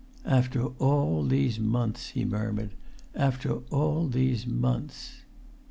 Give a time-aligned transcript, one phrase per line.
[0.25, 2.71] "After all these months," he murmured;
[3.13, 5.19] "after all these months!"